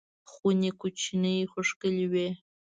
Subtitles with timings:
[0.31, 2.27] خونې کوچنۍ خو ښکلې وې.